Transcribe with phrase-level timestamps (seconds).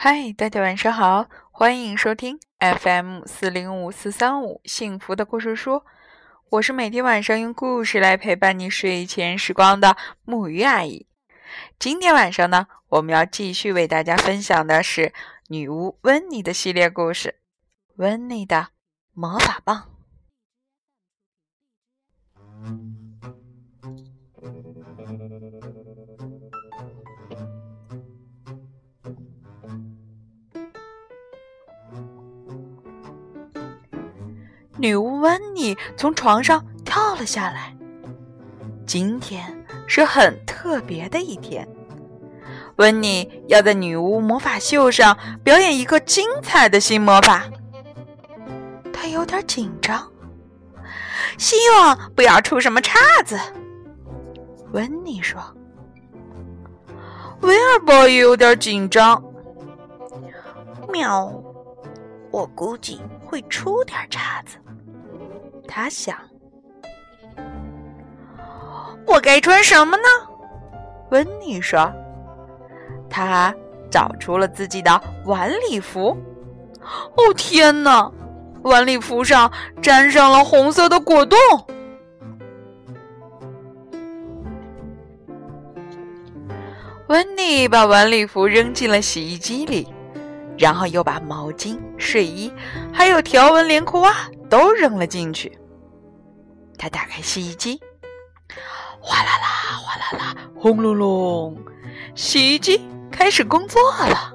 [0.00, 5.82] 嗨，大家晚上好，欢迎收听 FM 四零五四三五幸福的故事书。
[6.50, 11.08] 我是每天晚上用故事来陪伴你睡前时光的木鱼阿姨。
[11.80, 15.12] 今天晚上呢，我们要继续为大家分享的是
[15.48, 17.40] 女巫温妮的系列故事——
[17.98, 18.68] 温妮的
[19.12, 19.90] 魔法棒。
[34.78, 37.74] 女巫温妮从床上跳了下来。
[38.86, 41.68] 今天是很特别的一天，
[42.76, 47.44] 温妮要在女巫魔法秀上表演一个精彩的新魔法。
[48.92, 50.10] 她有点紧张，
[51.36, 53.38] 希望不要出什么岔子。
[54.72, 55.40] 温妮说
[57.42, 59.22] ：“威尔伯也有点紧张。”
[60.90, 61.30] 喵，
[62.30, 64.56] 我估计会出点岔子。
[65.68, 66.16] 他想
[69.06, 70.02] ：“我该穿什么呢？”
[71.12, 71.92] 温妮说
[73.08, 73.54] ：“他
[73.90, 76.16] 找出了自己的晚礼服。
[77.16, 78.10] 哦天哪，
[78.62, 79.52] 晚礼服上
[79.82, 81.38] 沾上了红色的果冻。”
[87.08, 89.86] 温妮把晚礼服扔进了洗衣机里，
[90.58, 92.52] 然后又把毛巾、睡衣
[92.92, 94.12] 还有条纹连裤袜
[94.48, 95.58] 都扔了进去。
[96.78, 97.80] 他打开洗衣机，
[99.00, 101.56] 哗啦啦，哗啦啦，轰隆隆，
[102.14, 104.32] 洗衣机开始工作了。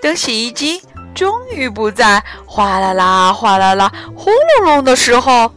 [0.00, 0.82] 等洗衣机
[1.14, 5.52] 终于不再哗啦啦、哗啦啦、轰隆隆的时候，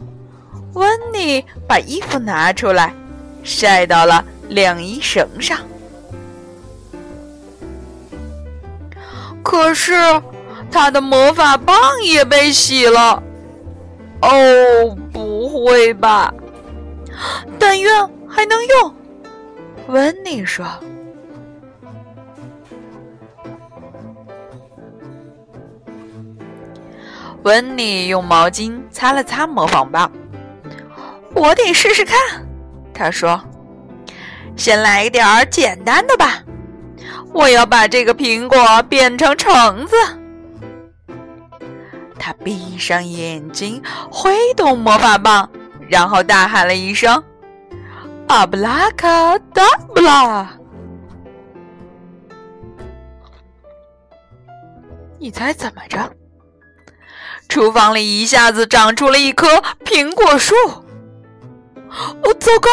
[0.74, 2.94] 温妮把衣服拿出来，
[3.42, 5.58] 晒到了晾衣绳上。
[9.46, 9.94] 可是。
[10.68, 13.22] 他的魔法棒也被洗了。
[14.20, 16.34] 哦，不会吧！
[17.58, 18.94] 但愿还能用。
[19.86, 20.66] 温妮说
[27.44, 30.10] ：“温妮用毛巾擦了擦魔法棒。
[31.32, 32.18] 我得试试看。”
[32.92, 33.40] 他说
[34.56, 36.42] ：“先来一点儿简单的吧。
[37.36, 39.94] 我要把这个苹果变成橙子。”
[42.18, 45.48] 他闭上眼睛，挥动魔法棒，
[45.88, 47.22] 然后大喊了一声
[48.26, 49.62] ：“阿布拉卡达
[49.94, 50.50] 布拉！”
[55.20, 56.10] 你猜怎么着？
[57.48, 60.54] 厨房里一下子长出了一棵苹果树。
[62.24, 62.68] 哦，糟糕！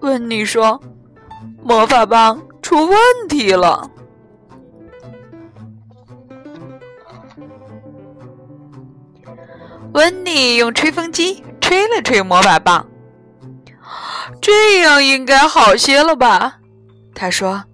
[0.00, 0.80] 温妮说
[1.62, 3.90] ：“魔法棒出问题了。”
[9.92, 12.88] 温妮用吹风机吹了吹魔法棒，
[14.40, 16.60] 这样应该好些了吧？
[17.14, 17.64] 他说：“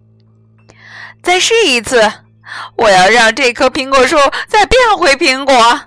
[1.23, 2.13] 再试一次，
[2.77, 4.17] 我要让这棵苹果树
[4.49, 5.83] 再变回苹果。”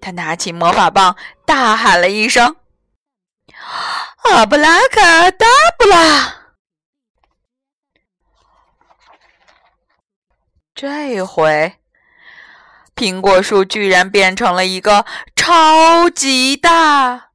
[0.00, 2.54] 他拿起魔法棒，大喊了一声
[4.30, 5.44] ：“阿布拉卡达
[5.76, 6.34] 布拉！”
[10.74, 11.76] 这回。
[12.96, 15.04] 苹果树居然变成了一个
[15.34, 17.30] 超级大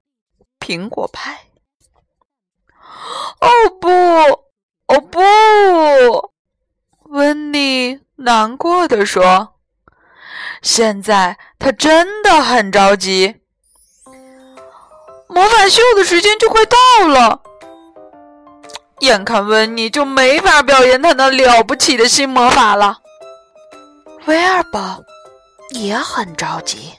[0.59, 1.47] 苹果派！
[3.41, 3.47] 哦
[3.81, 3.89] 不，
[4.88, 6.31] 哦不！
[7.09, 9.55] 温妮难过的说
[10.61, 13.41] ：“现在他真的很着急，
[15.28, 17.41] 魔法秀的时间就快到了，
[18.99, 22.99] 眼看温妮就没法表演他那了不起的新魔法了。”
[24.29, 25.03] 威尔伯。
[25.72, 26.94] 也很着急。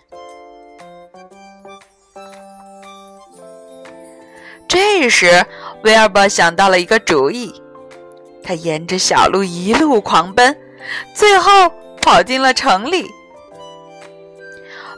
[4.69, 5.45] 这时，
[5.83, 7.53] 威尔伯想到了一个主意，
[8.45, 10.57] 他沿着小路一路狂奔，
[11.15, 11.51] 最后
[12.01, 13.11] 跑进了城里。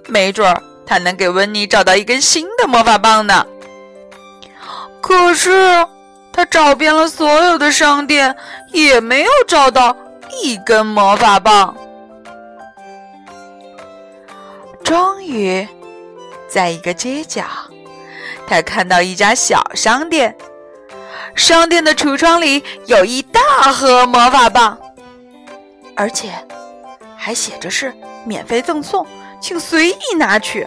[0.06, 3.46] 没准儿他能给温妮找到一根新的魔法棒呢。
[5.00, 5.50] 可是，
[6.30, 8.36] 他找遍了所有的商店，
[8.72, 9.96] 也没有找到
[10.42, 11.74] 一根魔法棒。
[14.84, 15.66] 终于，
[16.48, 17.44] 在一个街角，
[18.46, 20.36] 他看到一家小商店。
[21.34, 23.40] 商店的橱窗里有一大
[23.72, 24.78] 盒魔法棒，
[25.96, 26.30] 而且
[27.16, 27.94] 还写着是
[28.24, 29.06] 免费赠送，
[29.40, 30.66] 请随意拿取。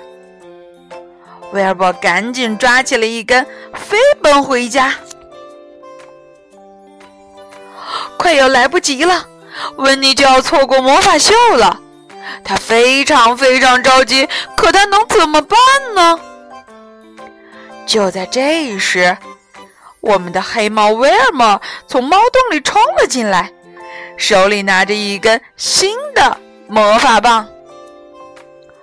[1.51, 3.45] 威尔伯赶紧抓起了一根，
[3.75, 4.95] 飞奔回家。
[8.17, 9.27] 快要来不及了，
[9.77, 11.79] 温妮就要错过魔法秀了。
[12.45, 15.57] 他非常非常着急，可他能怎么办
[15.95, 16.19] 呢？
[17.87, 19.17] 就在这时，
[19.99, 23.51] 我们的黑猫威尔莫从猫洞里冲了进来，
[24.15, 26.37] 手里拿着一根新的
[26.67, 27.47] 魔法棒。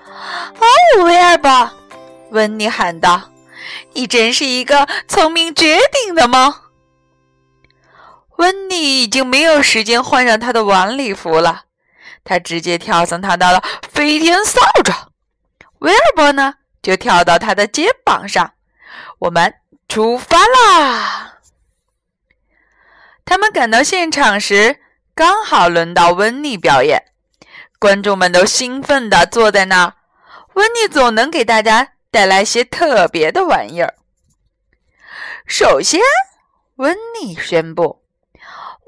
[0.04, 1.70] 哦，威尔伯，
[2.30, 3.30] 温妮喊道
[3.94, 6.54] ：“你真是一个聪明绝顶的猫。”
[8.38, 11.62] 温妮已经没有时间换上她的晚礼服了，
[12.24, 14.92] 他直接跳上他的飞天扫帚。
[15.78, 18.52] 威尔伯呢，就跳到他的肩膀上。
[19.18, 19.54] 我们
[19.88, 21.38] 出发啦！
[23.24, 24.80] 他们赶到现场时，
[25.14, 27.04] 刚好轮到温妮表演，
[27.78, 29.94] 观众们都兴奋地坐在那儿。
[30.54, 33.94] 温妮总能给大家带来些特别的玩意儿。
[35.46, 36.00] 首先，
[36.76, 38.02] 温妮宣布：“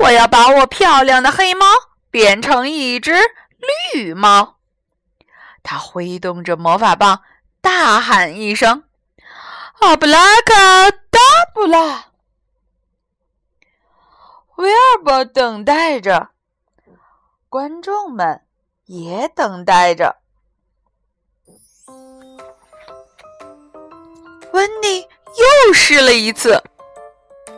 [0.00, 1.66] 我要把我漂亮的黑猫
[2.14, 3.12] 变成一只
[3.93, 4.61] 绿猫。”
[5.64, 7.22] 他挥动着魔法棒，
[7.61, 8.84] 大喊一声
[9.82, 11.19] ：“阿布拉卡达
[11.52, 12.12] 布拉！”
[14.55, 16.28] 威尔伯等待着，
[17.49, 18.43] 观众们
[18.84, 20.19] 也等待着。
[24.52, 25.00] 温妮
[25.67, 26.62] 又试了一次，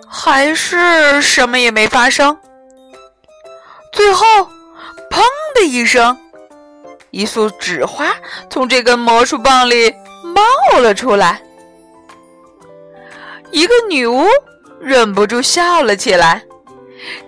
[0.09, 2.41] 还是什么也没发生。
[4.07, 4.25] 最后，
[5.11, 5.21] 砰
[5.57, 6.17] 的一声，
[7.11, 8.07] 一束纸花
[8.49, 9.93] 从这根魔术棒里
[10.23, 11.43] 冒了出来。
[13.51, 14.29] 一个女巫
[14.81, 16.41] 忍不住笑了起来，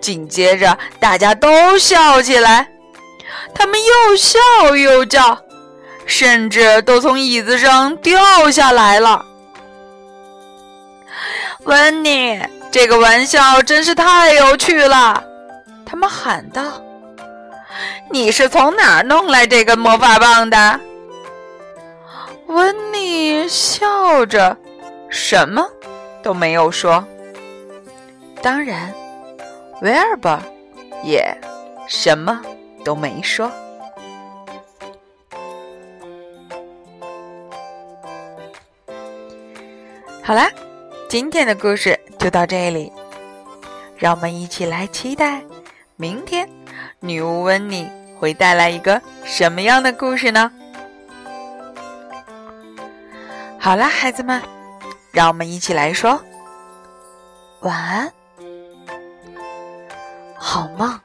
[0.00, 2.68] 紧接着大家都笑起来，
[3.52, 4.38] 他们又笑
[4.76, 5.36] 又叫，
[6.06, 9.26] 甚至都从椅子上掉下来了。
[11.64, 12.40] 温妮，
[12.70, 15.24] 这个玩笑真是太有趣了！
[15.98, 16.80] 他们喊道
[18.08, 20.78] ：“你是从哪儿弄来这根魔法棒的？”
[22.46, 24.56] 温妮笑着，
[25.10, 25.68] 什么
[26.22, 27.04] 都没有说。
[28.40, 28.94] 当然，
[29.82, 30.38] 威尔伯
[31.02, 31.36] 也
[31.88, 32.40] 什么
[32.84, 33.50] 都没说。
[40.22, 40.48] 好啦。
[41.08, 42.92] 今天的故事就到这里，
[43.96, 45.42] 让我们一起来期待
[46.00, 46.48] 明天
[47.00, 47.90] 女巫温妮
[48.20, 50.52] 会带来一个什么样的故事呢？
[53.58, 54.40] 好啦，孩子们，
[55.10, 56.22] 让我们一起来说
[57.62, 58.12] 晚安，
[60.36, 61.00] 好梦。